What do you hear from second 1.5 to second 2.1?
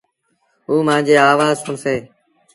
سُڻسيݩ